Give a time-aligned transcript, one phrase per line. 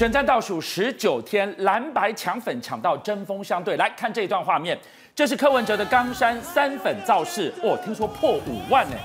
[0.00, 3.76] 选战倒数十九天，蓝白抢粉抢到针锋相对。
[3.76, 4.74] 来看这一段画面，
[5.14, 8.96] 这是柯文哲的冈山三粉造势，哦，听说破五万呢，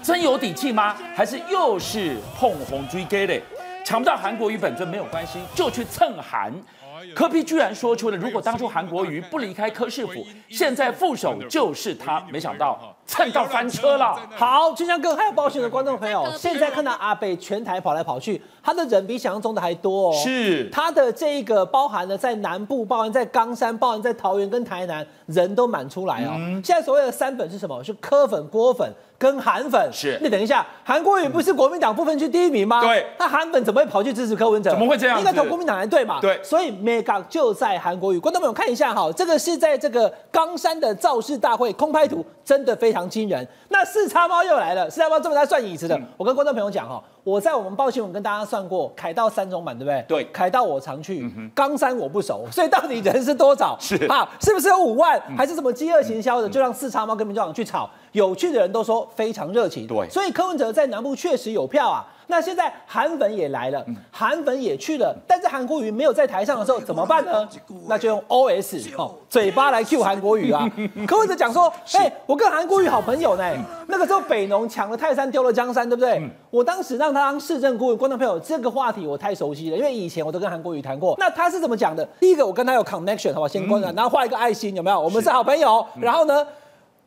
[0.00, 0.96] 真有底气吗？
[1.12, 3.36] 还是又是碰红追给的？
[3.84, 6.52] 抢不到韩国瑜本尊没有关系，就去蹭韩。
[7.16, 12.24] 柯 P 居然说出了，如果当初韩国瑜不离开柯市府，现在副手就是他。
[12.30, 14.18] 没想到蹭到翻车了。
[14.36, 20.12] 好，就像更还有保险的观众朋友，现在看到阿北全台跑来跑去，他的人比想象中的还多哦。
[20.14, 26.32] 是，他的这一个包含了在南部，包含在冈山，包含在桃园跟台南，人都满出来哦。
[26.36, 27.82] 嗯、现在所谓的三粉是什么？
[27.84, 28.92] 是柯粉、郭粉。
[29.24, 32.82] 跟韩粉是，那等一下，韩国瑜不是国民党部分区第一名吗？
[32.82, 34.68] 对，那韩粉怎么会跑去支持柯文哲？
[34.68, 35.18] 怎么会这样？
[35.18, 36.20] 应该投国民党才对嘛？
[36.20, 38.18] 对，所以 mega 就在韩国瑜。
[38.18, 43.48] 观众朋友看一下哈，这个是在这个冈山的造势大会空拍图，真的非常惊人。
[43.70, 50.04] 那四叉猫又来了，四叉猫这么在算椅子的，嗯、我跟观众朋友讲哈，我在我们报新闻跟大家算过，凯道三种版对不对？
[50.06, 53.74] 对，凯道我常去，冈、嗯、山我不熟， 所以到底人是多少？
[53.80, 56.48] 是啊，是不是有五万，还是什么饥饿行销的？
[56.48, 57.88] 嗯、就让四叉猫跟民众党去吵。
[58.12, 62.04] 有趣的人都说非常热情，对，所以柯文哲在南部确实有票啊。
[62.26, 67.48] 那现在韩粉也来了，韩粉也去了，但是韩国瑜没有在台上的时候怎么办呢？
[67.86, 70.68] 那就用 OS 哦，嘴巴来 Q 韩国瑜啊。
[71.06, 73.44] 柯文哲讲说，哎，我跟韩国瑜好朋友呢。
[73.88, 76.22] 那个时候北农抢了泰山，丢了江山，对不对？
[76.50, 81.14] 我当时让他当市政顾问，观众朋友，这个话题我太熟悉了，因为以前我都跟韩国瑜谈过。
[81.18, 82.04] 那他是怎么讲的？
[82.18, 84.98] 第一个，我跟他有 connection，好吧，先观察，然后画一个爱心，有没有？
[84.98, 85.86] 我们是好朋友。
[86.00, 86.46] 然后呢？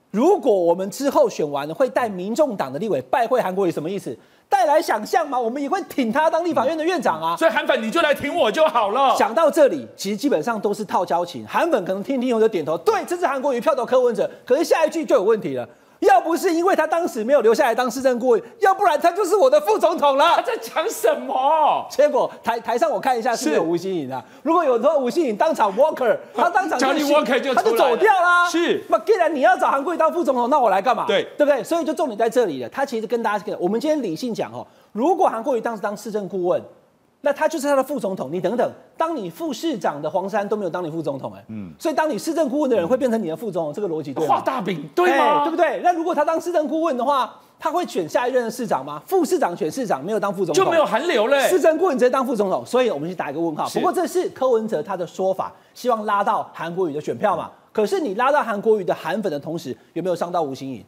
[0.10, 4.18] 如果我们之后选完了，会带民众党的立委拜会韩国瑜，什么意思？
[4.50, 5.40] 带来想象吗？
[5.40, 7.36] 我们也会挺他当立法院的院长啊。
[7.38, 9.16] 所以韩粉你就来挺我就好了。
[9.16, 11.46] 想到这里，其实基本上都是套交情。
[11.48, 14.30] 韩粉可能听听后就点头，对，这是韩国瑜票投柯文哲。
[14.46, 15.68] 可是下一句就有问题了。
[16.00, 20.36] 要不是因为他当时没有留下来当市政顾问，要不然他就是我的副总统了。
[20.36, 21.86] 他在讲什么？
[21.90, 24.24] 结果台台上我看一下是没有吴欣颖啊。
[24.44, 28.48] 如果有的话，吴欣颖当场 Walker，他当场 Johnny Walker 就他就走掉啦。
[28.50, 31.06] 是，那既然你要找韩国瑜当副总统，那我来干嘛？
[31.08, 31.64] 对，对不对？
[31.64, 32.70] 所以就重点在这里了。
[32.70, 36.62] 他其实跟大家讲，我们今天理性讲哦，如果韩国瑜当时当市政顾问。
[37.28, 44.36] 那他就是他的副总统，你等等，当你副市长的黄珊都没有当你副总统，哎，嗯，所以当你市政顾问的人会变成你的副总统，这个逻辑对吗？
[44.36, 45.44] 画大饼，对吗？
[45.44, 45.82] 对不对？
[45.84, 49.02] 那如果他当市政顾问的话，他会选下一任的市长吗？
[49.06, 51.50] 副市长选市长，没有当副总统，就没有韩流嘞。
[51.50, 53.68] 市政顾问直接当副总统，所以我们去打一个问号。
[53.72, 57.52] 不过这是柯文哲他的说法，希望拉到韩国瑜的选票嘛。
[57.78, 60.84] 可是你拉到韩国瑜的韩粉的同时，有没有伤到吴欣颖？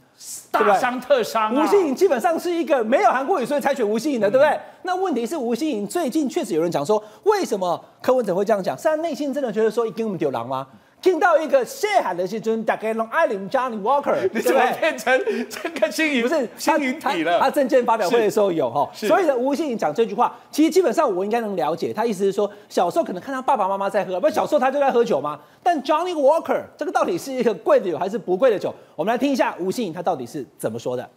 [0.50, 1.64] 大伤特伤啊！
[1.64, 4.60] 吴欣颖基本上是一个没有韩国瑜，所以才选吴欣颖的，对不对？
[4.82, 8.76] 那问题是吴欣颖最近确实有人讲说，为什么柯文哲会这样讲？
[8.76, 10.66] 是他内心真的觉得说，一跟我们丢狼吗？
[11.02, 15.18] 听到一个谢海的时阵，大概让艾琳 Johnny Walker， 你怎么变成
[15.50, 16.22] 这个星云？
[16.22, 17.40] 不是星云体了？
[17.40, 25.40] 他证件发表会的时候有哈，所以呢，吴欣颖讲这句话，其实基本上我应该能了解，他意思是说，小时候可能看到爸爸妈妈在喝，不是小时候他就在喝酒吗？
[25.64, 28.76] 但 Johnny Walker 这个到底是一个贵的酒还是不贵的酒？
[28.98, 31.10] 我们来听一下吴欣颖他到底是怎么说的。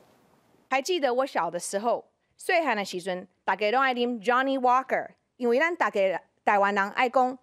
[0.71, 2.05] 还记得我小的时候，
[2.37, 7.37] 细汉的时阵，大家都爱啉 Johnny Walker，因为咱大家台湾人爱讲。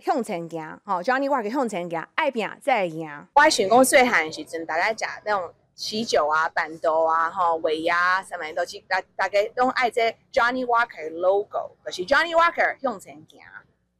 [0.00, 3.26] 向前行，吼，Johnny Walker 向前行，爱拼才会赢。
[3.34, 13.40] 我选公细汉时阵，大家食那种喜酒啊、办桌啊、吼尾牙什么都是大大家都爱这 Johnny Walker logo，可是 Johnny Walker 向前行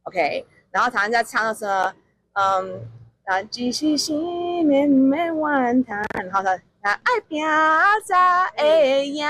[0.03, 0.45] ，OK。
[0.71, 1.91] 然后常常在唱的时候，
[2.33, 2.87] 嗯，
[3.25, 6.01] 啊，只是心面没完谈，
[6.31, 7.43] 好的，那爱拼
[8.05, 9.25] 才会赢，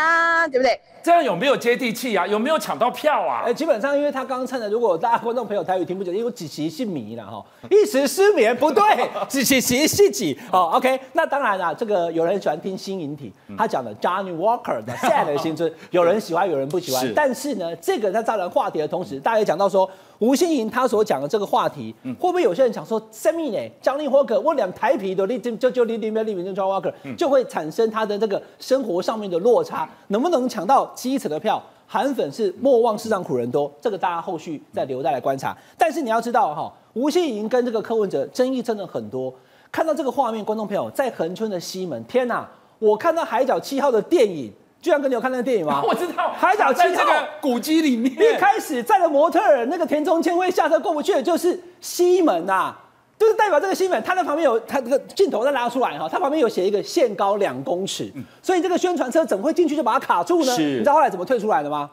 [0.51, 0.79] 对不对？
[1.03, 2.25] 这样有没有接地气啊？
[2.27, 3.43] 有没有抢到票啊？
[3.45, 8.83] 哎，基本上因为他刚刚唱的，如果大家观众朋友台语听不懂，因为子琪姓迷了哈，一时失眠不对，
[9.27, 17.01] 子琪其实是几哦？OK，那当然了，这个有人喜欢听新引体，他讲的 Johnny Walker 的 Sad 的新春， 有人喜欢，有人不喜欢。
[17.01, 19.89] 是但是呢，这个在造成话题的同时，大家也讲到说，
[20.19, 30.90] 吴欣盈她所讲的这个话题，会不会有些人讲说，什么呢？Johnny Walker，我两台皮都立就就就立立立立 Johnny Walker，就会产生他的这个生活上面的落差，能不能抢到？
[30.95, 35.55] 基层的票，韩粉是莫忘世上苦人多，这个大家后续再留待来观察。
[35.77, 39.33] 但是你要知道哈，吴欣盈跟这个柯文哲争议真的很多。
[39.71, 42.47] 看到这个画面，观众朋友在恒春的西门，天哪！
[42.79, 44.51] 我看到《海角七号》的电影，
[44.81, 45.81] 居然跟你有看那个电影吗？
[45.87, 52.79] 我知道，《海角七号》在这个古迹里面，一开始站了模特儿，那个田中千惠下车过不去的就是西门呐、啊。
[53.21, 60.57] 就是代表这个新闻，它在旁边有它这个镜头再拉出来哈，它旁边有写一个限高两公尺，所以这个宣传车怎么会进去就把它卡住呢？
[60.57, 61.87] 你知道后来怎么退出来的吗？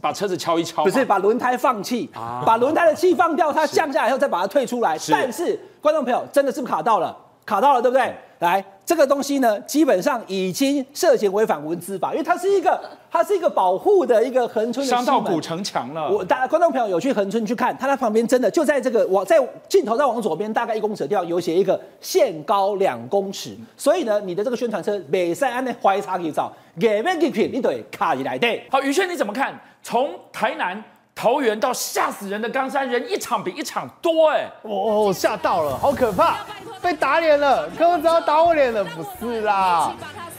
[0.00, 4.96] 把车子敲一敲，不是把轮胎放气，啊、把轮胎的气放掉，它降下来以后再把它退出来。
[4.96, 7.16] 是但是观众朋友真的是不是卡到了？
[7.48, 8.04] 卡到了，对不对？
[8.04, 12.78] 是来，这个东西呢，基本上已经涉嫌违反文资法，因为它是一个，
[13.10, 16.08] 它是一个保护的一个恒村的伤到古城墙了。
[16.08, 19.36] 我大家观众朋友有去恒村去看，它在旁边真的就在这个往在
[19.66, 28.46] 镜头再往左边大概一公尺的地方有写一个限高两公尺，所以呢，你的这个宣传车每赛安的怀差去照，给面给品，你得卡起来的。
[28.70, 29.58] 好，宇轩你怎么看？
[29.82, 30.80] 从台南。
[31.18, 34.48] 桃园到吓死人的冈山，人一场比一场多哎！
[34.62, 36.36] 哦，吓到了，好可怕，
[36.80, 39.92] 被打脸了，柯文哲要打我脸了，不是啦。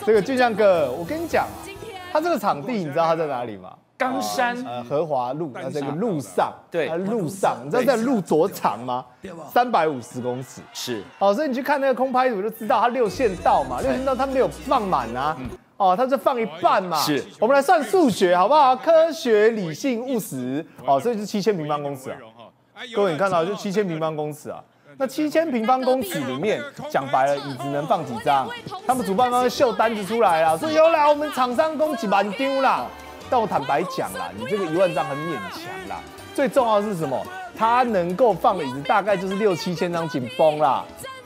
[0.05, 1.45] 这个俊相哥，我跟你讲，
[2.13, 3.73] 他这个场地你知道他在哪里吗？
[3.97, 9.05] 冈山呃和华路，那这个路上，对，路上，你知道在路左长吗？
[9.51, 11.03] 三百五十公尺，是。
[11.17, 15.35] 好，所以你去看那个空拍图就知道，他六线道嘛，六线道他没有放满啊。
[15.79, 16.97] 哦，它是放一半嘛？
[16.97, 18.75] 是，我们来算数学好不好？
[18.75, 20.63] 科学、理性、务实。
[20.85, 22.17] 哦，所以是七千平方公尺啊。
[22.93, 24.61] 各位，你看到就七千平方公尺啊。
[24.97, 28.45] 那七千平方公尺里面，讲白了，椅子能放几张？
[28.85, 32.85] 他们主办方会秀单子出来了，说有啦，我们厂商供给满丢啦。
[33.29, 36.01] 但我坦白讲啦，你这个一万张很勉强啦。
[36.35, 37.17] 最重要的是什么？
[37.57, 40.83] 它能够放的椅子大概就是六七千张紧绷啦。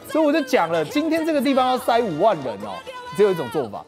[0.07, 2.77] 所以我就讲了，今天这个地方要塞五万人哦，
[3.17, 3.83] 只有一种做法。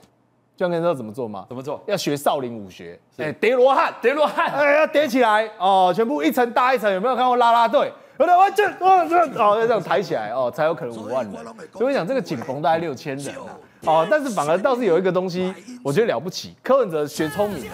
[0.55, 1.45] 就你知道怎么做吗？
[1.49, 1.81] 怎么做？
[1.85, 6.91] 要学少林武学，哎，叠罗汉，叠罗汉，哎，要叠起来哦，全部一层搭一层。
[6.93, 7.91] 有没有看过啦啦队？
[8.17, 11.33] 有的，我这，我这，哦，要这样抬起来哦，才有可能五万人。
[11.73, 13.35] 所以我讲这个紧绷大概六千人
[13.83, 15.53] 哦，但是反而倒是有一个东西，
[15.83, 16.55] 我觉得了不起。
[16.63, 17.73] 柯文哲学聪明了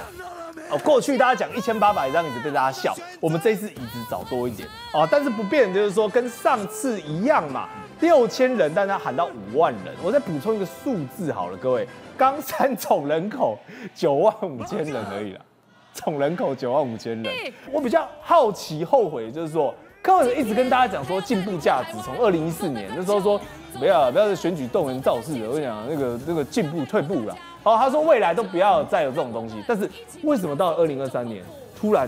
[0.71, 7.69] 哦，过去大家讲一千八百张椅子被大家笑，我们这次椅子找多一点哦，但是不变就是说跟上次一样嘛，
[7.99, 9.93] 六千人，但他喊到五万人。
[10.01, 11.87] 我再补充一个数字好了，各位。
[12.21, 13.57] 冈山总人口
[13.95, 15.41] 九万五千人而已啦，
[15.91, 17.33] 总人口九万五千人。
[17.71, 19.73] 我比较好奇、后悔，就是说，
[20.03, 23.41] 柯文哲一直跟大家讲说进步价值，从二零一四年那时候说
[23.79, 27.35] 不要不要再选举动员造势的，我跟你讲那个那个进步退步了。
[27.63, 29.55] 好，他说未来都不要再有这种东西。
[29.67, 29.89] 但是
[30.21, 31.43] 为什么到了二零二三年
[31.75, 32.07] 突然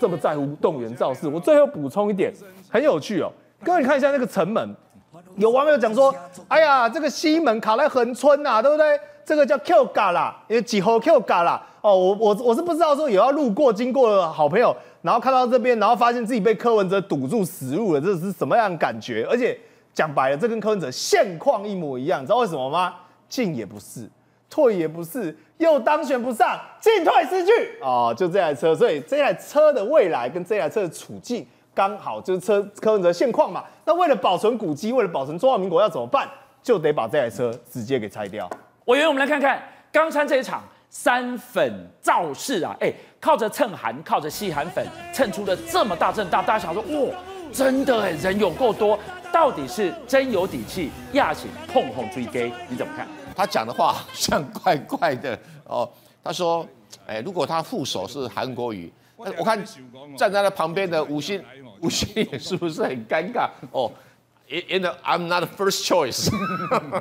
[0.00, 1.28] 这么在乎动员造势？
[1.28, 2.32] 我最后补充一点，
[2.70, 3.30] 很有趣哦，
[3.62, 4.74] 各位你看一下那个城门，
[5.36, 6.14] 有网友讲说，
[6.48, 8.98] 哎呀，这个西门卡在横村呐，对不对？
[9.30, 19.24] 这个叫 Q 嘎啦，也几号 Q 嘎啦哦，我我我是不知道说有要路过经过的好朋友，然后看到这边，然后发现自己被柯文哲堵住死路了，这是什么样的感觉？
[19.30, 19.56] 而且
[19.94, 22.92] 讲白了，这跟柯文哲现况一模一样，你知道为什么吗？
[23.28, 24.10] 进也不是，
[24.50, 33.62] 退也不是，又当选不上，进退失据哦，就这台车，所以这台车的未来跟这台车的处境刚好就是车柯文哲现况嘛。
[33.84, 36.28] 那为了保存古迹，为了保存中华民国要怎么办？
[36.64, 38.50] 就得把这台车直接给拆掉。
[38.90, 41.72] 委员，我们来看看冈山这一场三粉
[42.02, 47.16] 造势啊，哎，靠着蹭韩，靠着吸韩粉，蹭出了这么大阵大，大家想说，哇，
[47.52, 48.98] 真的哎，人有够多，
[49.32, 53.06] 到底是真有底气，亚起碰红追给，你怎么看？
[53.36, 55.88] 他讲的话像怪怪的哦。
[56.24, 56.66] 他说，
[57.06, 59.64] 哎，如果他副手是韩国瑜，我看
[60.16, 61.40] 站在他旁边的吴昕，
[61.80, 63.88] 吴昕是不是很尴尬哦
[64.50, 66.28] ？In the, I'm not the first choice。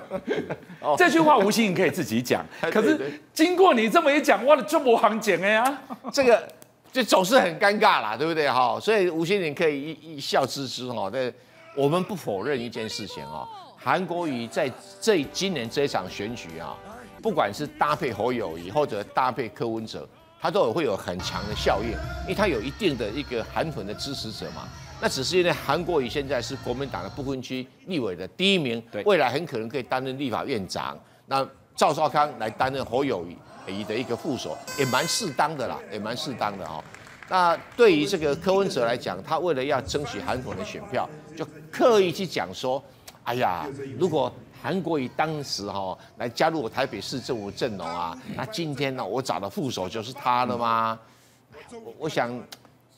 [0.96, 5.82] 这句话吴欣盈可以自己讲， 可是经过你这么一讲，我的这么行简哎呀，
[6.14, 6.48] 这个
[6.92, 8.80] 就总是很尴尬啦，对不对哈？
[8.80, 11.10] 所以吴欣你可以一一笑置之哈。
[11.12, 11.34] 但
[11.76, 14.72] 我们不否认一件事情啊，韩国瑜在
[15.02, 16.76] 这今年这一场选举啊，
[17.20, 20.08] 不管是搭配侯友谊或者搭配柯文哲，
[20.40, 21.90] 他都有会有很强的效应，
[22.24, 24.68] 因为他有一定的一个韩粉的支持者嘛。
[25.02, 31.00] 那只是因为韩国瑜现在是国民党的不分区立委的第一名，对，未来很可能可以担任立法院长。
[31.26, 33.26] 那赵少康来担任侯友
[33.66, 36.84] 宜的一个副手，也蛮适当的啦，也蛮适当的哦。
[37.30, 41.08] 那对于这个柯文哲来讲，他为了要争取韩粉的选票，
[41.38, 42.84] 就刻意去讲说
[43.24, 43.66] ：“哎呀，
[43.98, 44.30] 如果
[44.62, 51.00] 韩国瑜当时哈来加入我台北市政府阵容啊，那今天呢我找的副手就是他了吗？”
[51.72, 52.30] 我我想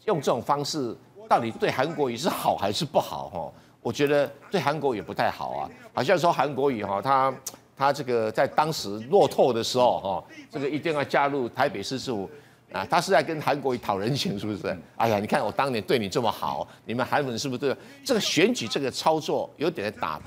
[0.05, 0.97] 用这种方式。
[1.31, 3.29] 到底对韩国瑜是好还是不好？
[3.29, 3.49] 哈，
[3.81, 5.69] 我觉得对韩国瑜不太好啊。
[5.93, 7.33] 好像说韩国瑜哈，他
[7.77, 12.29] 他这个在当时落透的时候哈，这个一定要加入台北市政府
[12.73, 14.77] 啊，他是在跟韩国瑜讨人情，是不是？
[14.97, 17.73] 哎呀，你看我当年对你这么好，你们韩粉是不是对
[18.03, 20.19] 这个选举这个操作有点打，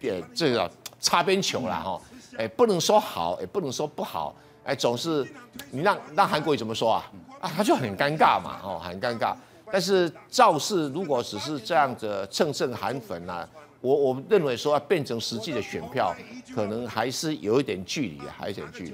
[0.00, 2.00] 点这个擦边球了哈？
[2.38, 4.34] 哎，不能说好，也不能说不好，
[4.64, 5.30] 哎，总是
[5.70, 7.12] 你让让韩国瑜怎么说啊？
[7.42, 9.34] 啊，他就很尴尬嘛，哦，很尴尬。
[9.72, 13.48] 但是造势如果只是这样子蹭蹭韩粉啊，
[13.80, 16.14] 我我认为说要变成实际的选票，
[16.54, 18.92] 可能还是有一点距离，还有一点距离。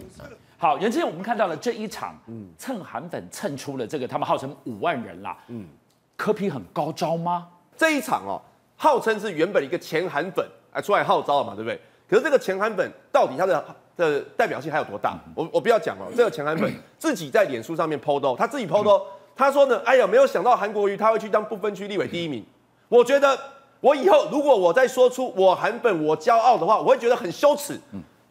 [0.56, 5.66] 好，袁之前我们看到了这一场，嗯，蹭韩粉蹭出了这个，他们号称五万人啦，嗯，
[6.16, 7.49] 柯 P 很高招吗？
[7.76, 8.40] 这一场哦，
[8.76, 11.80] 号称是原本一个前韩粉啊出来号召了嘛，对不对？
[12.08, 13.64] 可是这个前韩粉到底他的
[13.97, 15.18] 的代表性还有多大？
[15.35, 19.04] 我我不要讲哦，这个前韩粉自己在脸书上面 PO 的，他自己 PO 的，
[19.38, 22.45] 他说呢，哎呀，没有想到韩国瑜他会去当不分区立委第一名。
[22.88, 23.38] 我觉得
[23.80, 27.78] 我以后如果我再说出我韩粉我骄傲的话，我会觉得很羞耻。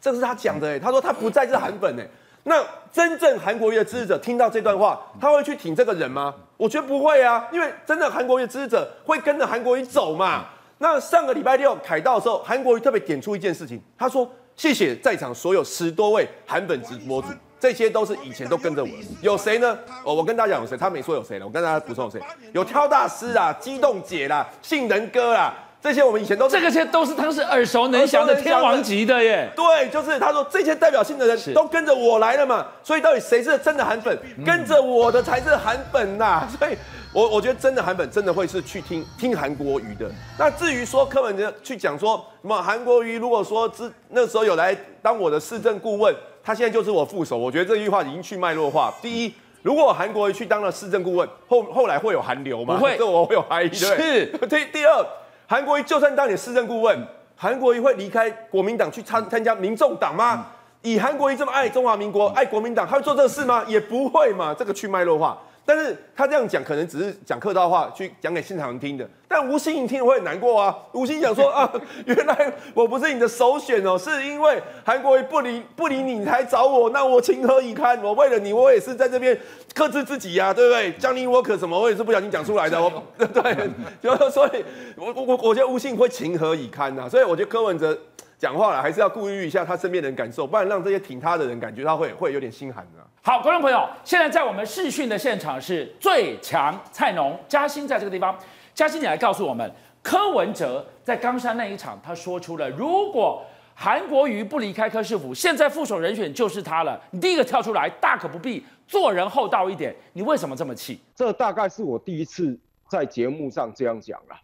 [0.00, 2.06] 这是他讲的，哎，他说他不再是韩粉，哎，
[2.44, 2.62] 那
[2.92, 6.34] 真正韩国瑜的支持者听到这段话，他会去挺这个人吗？
[6.56, 10.44] 我觉得不会啊，因为真的韩国瑜的支持者会跟着韩国瑜走嘛。
[10.78, 17.28] 那上个礼拜六凯道的时候，韩国瑜特别点出一件事情，他说谢谢在场所有十多位韩粉直播主，
[17.60, 19.76] 这些都是以前都跟着我，有谁呢？
[20.04, 22.20] 我我跟大家讲有谁，他没说有谁了，我跟大家补充有谁，
[22.52, 25.52] 有挑大师啊，激动姐啦，杏仁哥啦。
[25.80, 29.48] 这些我们以前都这个些都是当时耳熟能详的天王级的耶。
[29.54, 34.18] 对，就是他说这些代表性的人都跟着我来了嘛，所以到底谁是真的韩粉？
[34.44, 36.48] 跟着我的才是韩粉呐。
[36.58, 36.76] 所以
[37.12, 40.10] 我我觉得真的韩粉真的会是去听听韩国瑜的。
[40.36, 46.12] 那至于说柯文哲去讲说什么韩国瑜，如果说之那时候有来当我的市政顾问，
[46.48, 48.90] 他现在就是我副手，我觉得这句话已经去脉络化。
[49.02, 52.78] 第一，如果韩国瑜去当了市政顾问，后后来会有韩流吗？
[52.78, 53.70] 不会， 这我会有怀疑。
[53.70, 54.24] 是。
[54.48, 55.06] 第第二。
[55.46, 60.46] 韩国瑜就算当你市政顾问，韩国瑜会离开国民党去参参加民众党吗？
[60.80, 63.62] 以韩国瑜这么爱中华民国、爱国民党，他会做这个事吗？
[63.68, 64.54] 也不会嘛。
[64.58, 65.36] 这个去脉络化。
[65.68, 69.06] 但是他这样讲，可能只是讲客套话，去讲给现场人听的。
[69.28, 70.74] 但吴欣盈听了会很难过啊。
[70.94, 71.70] 吴欣盈讲说啊，
[72.06, 78.02] 原来我不是你的首选哦，是因为韩国瑜不理不理你才找我，那我情何以堪？
[78.02, 79.38] 我为了你，我也是在这边
[79.74, 82.80] 克制自己呀、啊，对不对？Johnny Walker 什么，我也是不小心讲出来的。
[82.82, 83.70] 我对，
[84.00, 84.64] 就所以，
[84.96, 87.08] 我我我觉得吴欣盈会情何以堪呐、啊？
[87.10, 87.98] 所以我觉得柯文哲
[88.38, 93.06] 讲话了，还是要顾虑一下他身边的人感受，不然让这些挺他的人感觉他会会有点心寒的、啊。
[93.20, 98.38] 好，观众朋友，现在在我们视讯的现场是最强菜农嘉兴，在这个地方，
[98.72, 99.68] 嘉兴，你来告诉我们，
[100.02, 107.00] 柯文哲在冈山那一场，他说出了如果韩国瑜不离开柯市府，现在副手人选就是他了。
[107.10, 109.94] 你第一个跳出来，大可不必，做人厚道一点。
[110.12, 111.00] 你为什么这么气？
[111.14, 112.56] 这大概是我第一次
[112.88, 114.36] 在节目上这样讲了，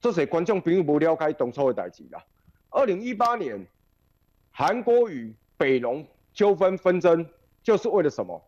[0.00, 2.18] 这些观众并不了解当初的代志了。
[2.74, 3.64] 二零一八年，
[4.50, 7.24] 韩国与北农纠纷纷争。
[7.62, 8.44] 就是为了什么？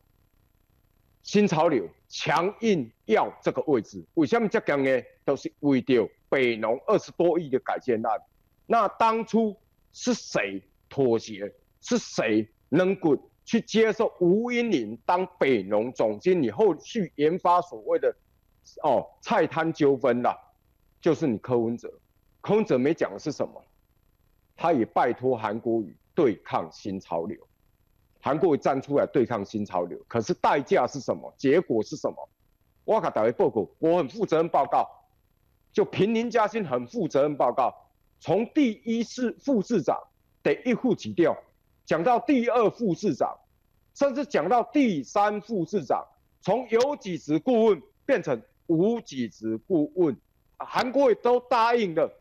[1.23, 5.03] 新潮流强硬要这个位置，为什么这样呢？
[5.25, 8.21] 都是为了北农二十多亿的改建案。
[8.67, 9.57] 那当初
[9.93, 11.51] 是谁妥协？
[11.81, 18.15] 是谁能够去接受吴英林当北农总经理，后续研发所谓的
[18.83, 20.37] 哦菜摊纠纷啦？
[21.01, 21.91] 就是你柯文哲。
[22.43, 23.65] 柯文哲没讲的是什么？
[24.57, 27.39] 他也拜托韩国瑜对抗新潮流。
[28.21, 31.33] 韩国瑜站出来对抗新潮流，可是代价是什么？
[31.37, 32.29] 结果是什么？
[32.85, 34.89] 我给大家报告，我很负责任报告，
[35.73, 37.73] 就平林嘉兴很负责任报告，
[38.19, 39.97] 从第一次副市长
[40.43, 41.37] 得一户起调，
[41.85, 43.37] 讲到第二副市长，
[43.95, 46.05] 甚至讲到第三副市长，
[46.41, 50.17] 从有几职顾问变成无几职顾问，
[50.57, 52.13] 韩国瑜都答应了，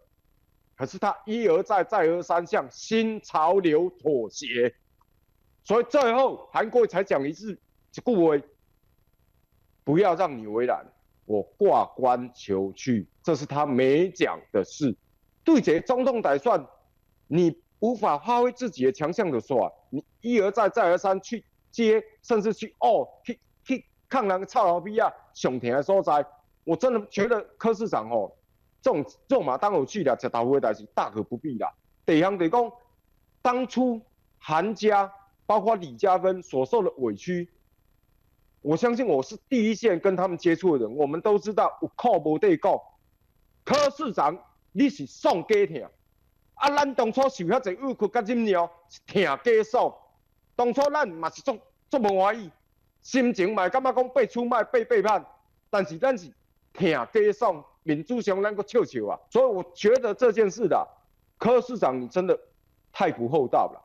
[0.75, 4.75] 可是他一而再再而三向新潮流妥协。
[5.63, 7.59] 所以最后韩国才讲一句
[8.03, 8.43] ：“顾威，
[9.83, 10.85] 不要让你为难，
[11.25, 14.95] 我挂冠求去。”这是他没讲的事。
[15.43, 16.69] 对这总统来说，
[17.27, 26.25] 你无法发挥自己的强项的时候，你一而再再而三去接，甚至去哦去去抗那个臭老逼啊，熊田的所在，
[26.63, 28.31] 我真的觉得柯市长哦，
[28.85, 31.73] 这种肉麻当有趣的，吃豆腐的代志大可不必啦。
[32.05, 32.71] 第二项就讲，
[33.41, 33.99] 当初
[34.37, 35.11] 韩家。
[35.47, 37.47] 包括李嘉芬所受的委屈，
[38.63, 42.73] 我相信我是第一线跟他们接触的人，我们都知道有靠无对讲。
[43.63, 44.35] 柯市长，
[44.71, 45.87] 你是送家庭，
[46.55, 49.95] 啊，咱当初受遐侪委屈甲忍让，是疼家送。
[50.55, 51.59] 当初咱嘛是足
[51.91, 52.51] 足无欢喜，
[53.03, 55.23] 心情嘛感觉讲被出卖、被背叛，
[55.69, 56.33] 但是咱是
[56.73, 59.17] 疼家送，民主上咱个笑笑啊。
[59.29, 60.85] 所以我觉得这件事的
[61.37, 62.37] 柯市长，你真的
[62.91, 63.81] 太不厚道了。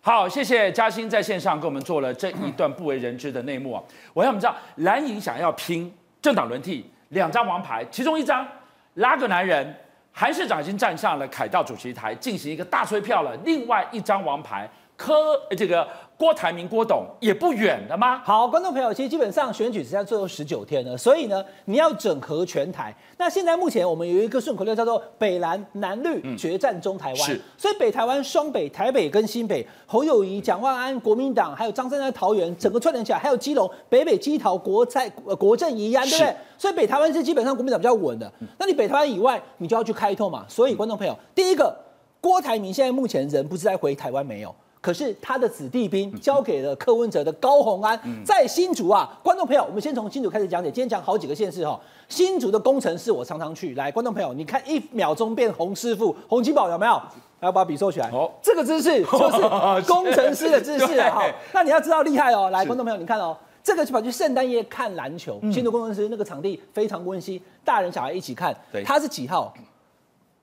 [0.00, 3.82] 好，谢谢嘉兴在线上给我们做了这一段不为人知的内幕啊！
[4.12, 8.46] 我让我们知道，蓝营想要拼政党轮替，两张王牌，其中一张
[8.94, 9.74] 拉个男人，
[10.12, 15.86] 韩市长已经站上了凯道主席台进行一个大吹票了，另外一张王牌柯这个。
[16.16, 18.20] 郭台铭、郭董也不远了吗？
[18.24, 22.94] 好，观众朋友，其实基本上选举只剩下最后十九天了，所以呢，你要整合全台。
[23.18, 36.36] 那现在目前我们有一个顺口溜叫做“北蓝南绿决战中台湾”，嗯、所以北台湾双北，台北跟新北，侯友谊、蒋万安、国民党，还有张三在桃园，整个串联起来，还有基隆、北北基桃、国在、国政宜安，对不对？
[36.56, 38.32] 所以北台湾是基本上国民党比较稳的。
[38.56, 40.46] 那你北台湾以外，你就要去开拓嘛。
[40.48, 41.76] 所以观众朋友，第一个。
[42.20, 44.54] 郭台铭现在目前人不是在回台湾没有？
[44.84, 50.70] 可是他的子弟兵交给了柯文哲的高鸿安，在新竹啊，观众朋友，我们先从新竹开始讲解。
[50.70, 53.74] 今天讲好几个县市哈，新竹的工程师我常常去。
[53.76, 57.00] 来，观众朋友，你看一秒钟变洪师傅，洪金宝有没有？
[57.40, 58.10] 来，把笔收起来。
[58.10, 59.40] 哦，这个姿势就是
[59.88, 61.14] 工程师的姿势啊。
[61.14, 61.22] 好，
[61.54, 62.50] 那你要知道厉害哦。
[62.50, 65.40] 来，观众朋友，你看哦，这个就跑去圣诞夜看篮球。
[65.50, 68.54] 新竹工程师那个场地非常温馨，大人小孩一起看。
[68.70, 69.50] 对，他是几号？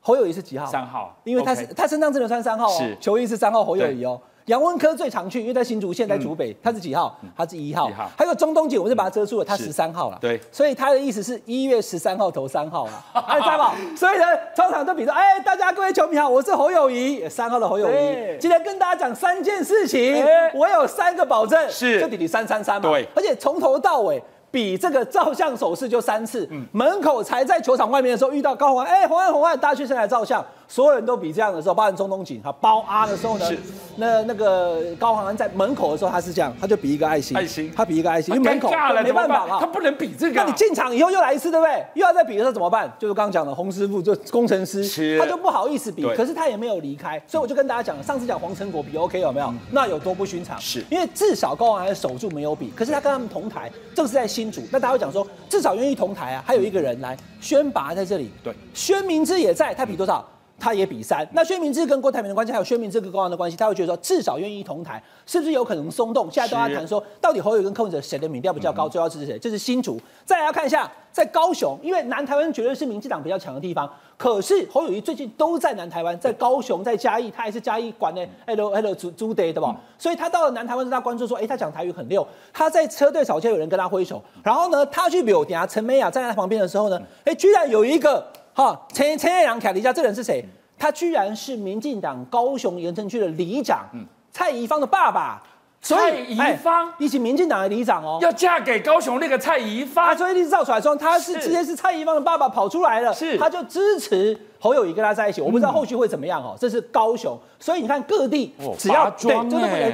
[0.04, 0.66] 侯友谊是几号？
[0.66, 1.16] 三号。
[1.26, 4.20] 因为他是他身上只能穿三号哦，球衣是三号，侯友谊哦。
[4.52, 7.18] 杨文科最常去，因为在新竹县，在竹北，他是几号？
[7.38, 7.90] 他是一号。
[7.90, 8.12] 一号。
[8.18, 10.18] 还有中东锦，我们就把他遮住了，他十三号了。
[10.20, 10.38] 对。
[10.52, 13.06] 所以他的意思是一月十三号投三号了。
[13.28, 13.74] 哎，知道吗？
[13.96, 18.38] 所以呢，通常都比说，哎，大家各位球迷好，我是侯友谊，三号的侯友谊。
[18.42, 20.22] 今天跟大家讲三件事情，
[20.54, 22.90] 我有三个保证，是就弟弟三三三嘛。
[22.90, 23.08] 对。
[23.16, 24.22] 而且从头到尾。
[24.52, 33.58] 比这个照相手势就三次，嗯、门口才在球场外面的时候遇到高洪安，哎，洪安洪安，大家去上来照相，所有人都比这样的时候，包含中东锦，他包啊的时候呢，是。
[33.98, 38.70] 那那个高洪安在门口的时候他是这样，他就比一个爱心，爱心，他比一个爱心，因为门口
[39.04, 41.86] 没办法嘛，他不能比这个、啊，那你进场以后又来一次，对不对？
[41.96, 42.92] 又要再比的时候怎么办？
[42.98, 49.48] 就是刚刚讲的洪师傅，就工程师，他就不好意思比，可是他也没有离开，所以我就跟大家讲了，上次讲黄成国比 OK 有没有？
[49.48, 50.60] 嗯、那有多不寻常？
[50.60, 55.28] 是因为至少高洪安还守住没有比，可是他跟他们同台，这个是在新竹，那大家会讲说。
[55.48, 58.32] 至少愿意同台啊，还有一个人来，宣拔在这里。
[58.44, 60.28] 对，宣明之也在，他比多少？
[60.62, 61.28] 他也比三。
[61.34, 66.30] 那薛明志跟郭台铭的关系，还有薛明志跟高虹安的关系，他会觉得说，至少愿意同台，是不是有可能松动？
[66.32, 69.40] 现在都要谈说，到底侯友宜跟柯文哲谁的民调比较高，最要支持谁？
[69.40, 70.00] 这是新竹。
[70.24, 73.92] 再来要看一下，在高雄，因为南台湾绝对是民进党比较强的地方。
[74.18, 79.76] 可是侯友宜最近都在南台湾，在高雄，在嘉义，他还是嘉义管的，hello hello 朱朱德对吧？
[79.98, 82.26] 所以他到了南台湾，大家关注说，哎，他讲台语很溜。
[82.54, 84.22] 他在车队吵架，有人跟他挥手。
[84.44, 90.44] 然后呢，他去表达陈美雅站在他旁边的时候呢，哎，居然有一个哈陈陈彦良凯离家，这人是谁？
[90.78, 93.88] 他居然是民进党高雄盐城区的里长，
[94.32, 95.42] 蔡宜芳的爸爸。
[95.84, 106.56] 蔡宜芳，一起民进党的里长哦，要嫁给高雄那个蔡宜芳，所以一直造出来说他是直接是蔡宜芳的爸爸跑出来了，是他就支持侯友宜跟他在一起，我不知道后续会怎么样哦。
[106.60, 109.34] 这是高雄，所以你看各地只要对，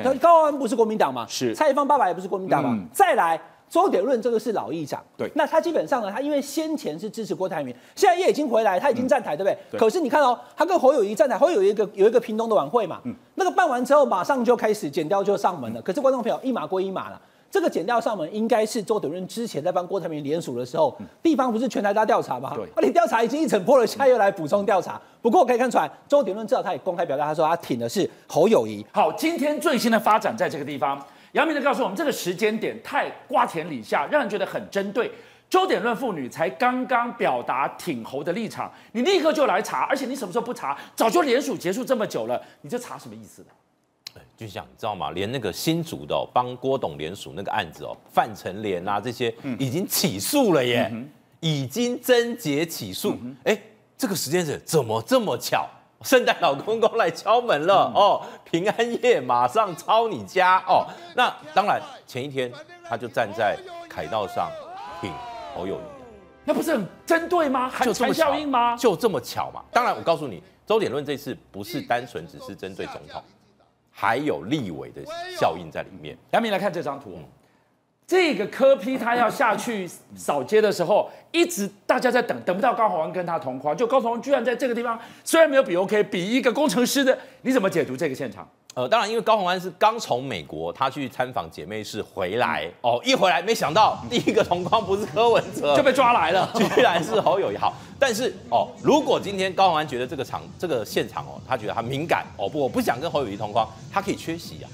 [0.04, 3.40] 就是高虹安不是国民党嘛，是蔡宜芳爸爸也不是国民党嘛，再来。
[3.70, 9.80] 周点论这个是老议长，对，那他基本上呢，他因为先前是支持郭台铭，现在也已经回来，他已经站台，对不对？
[9.80, 15.82] 可是你看哦，他跟侯友谊站台，侯友谊有一个有一个屏东的晚会嘛，嗯，那个办完之后马上就开始剪掉就上门了。
[15.82, 22.54] 可是观众朋友一码归一码了，这个剪掉上门应该是周点论之前在帮郭台铭联署的时候，地方不是全台大调查吗？
[22.56, 25.00] 对，啊，你调查已经一整破了，现在又来补充调查。
[25.22, 28.86] 不过可以看出来，周点论至少他也公开表达，他说他挺的是侯友谊。
[28.94, 30.98] 好，今天最新的发展在这个地方。
[31.38, 35.12] 杨明就告诉我们，这个时间点太瓜田李下，让人觉得很针对。
[35.48, 40.76] 周点论妇女才刚刚表达挺侯的立场，你立刻就来查，而且你什么时候不查？
[40.96, 44.22] 早就联署结束这么久了，你这查什么意思呢？
[44.36, 45.12] 就像你知道吗？
[45.12, 51.08] 连那个新竹的帮、哦、郭董联署那个案子哦，范成莲啊这些已经起诉了耶，嗯、
[51.40, 53.12] 已经侦结起诉。
[53.44, 53.62] 哎、嗯哼，
[53.96, 55.70] 这个时间点怎么这么巧？
[56.02, 60.86] 圣诞老公公来敲门了、嗯、哦，平安夜马上抄你家哦。
[61.16, 62.52] 那当然，前一天
[62.88, 63.58] 他就站在
[63.90, 64.52] 凯道上
[65.02, 65.12] 挺
[65.56, 65.84] 侯友宜，
[66.44, 67.70] 那不是很针对吗？
[67.70, 68.76] 寒蝉效应吗？
[68.78, 69.64] 就这么巧嘛。
[69.72, 73.22] 当然，我告诉你，周点论这次不是单纯只是针对总统，
[73.92, 75.02] 还有立委的
[75.40, 76.18] 效应在里面。
[76.32, 77.14] 杨明来看这张图。
[77.16, 77.24] 嗯
[78.08, 88.48] 这个柯 P 他要下去扫街的时候，一直大家在等，等不到高虹安跟他同框，就高虹安居然在这个地方，虽然没有比 OK，比一个工程师的，你怎么解读这个现场？
[88.76, 97.58] 呃，当然，因为高虹安是刚从美国他去参访姐妹市回来，哦，一回来没想到第一个同框不是柯文哲，就被抓来了， 居然是侯友谊。
[97.58, 104.70] 好，但是哦，如果今天高虹安觉得这个场这个现场哦，他觉得他敏感，哦不，我不想跟侯友谊同框，他可以缺席啊，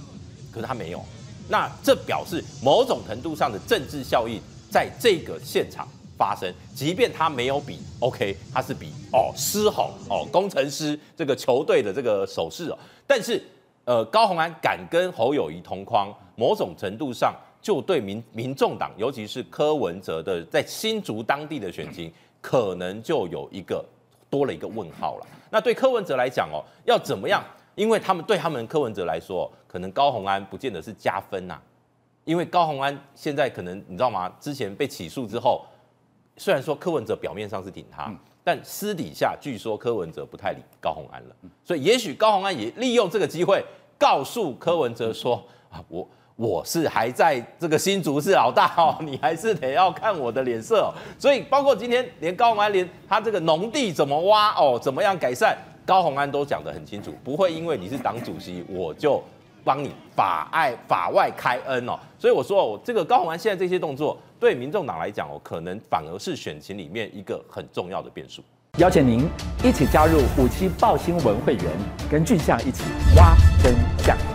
[0.54, 1.04] 可是他没有。
[1.50, 13.44] 那这表示某种程度上的政治效应在这个现场发生，即便他没有比 OK，他是比哦狮吼哦工程师这个球队的这个手势哦，但是
[13.86, 23.84] 呃高虹安敢跟侯友谊同框，某种程度上就对民民众党，尤其是柯文哲的在新竹当地的选情，可能就有一个
[24.30, 25.28] 多了一个问号了。
[25.50, 27.44] 那对柯文哲来讲哦，要怎么样？
[27.76, 31.62] 因为他们对他们柯文哲来说，可能高红安不见得是加分呐、啊，
[32.24, 34.32] 因为高红安现在可能你知道吗？
[34.40, 35.66] 之前被起诉之后，
[36.38, 43.64] 虽然说柯文哲表面上是挺他，但私底下据说柯文哲不太理高红安了，所以也许高红安也利用这个机会
[43.98, 50.94] 告诉柯文哲说啊，我我是还在这个新竹是老大哦，你还是得要看我的脸色哦。
[51.18, 55.58] 所以包括今天连高红安连他这个农地怎么挖哦，怎么样改善。
[55.86, 59.22] 高虹安都讲得很清楚，不会因为你是党主席，我就
[59.64, 62.00] 帮你法爱法外开恩哦。
[62.18, 68.42] 所以我说，我这个高虹安现在这些动作，对民众党来讲哦，可能反而是选情里面一个很重要的变数。
[68.80, 69.28] 邀请您
[69.64, 71.66] 一起加入五七报新闻会员，
[72.10, 72.84] 跟俊相一起
[73.16, 74.33] 挖真相。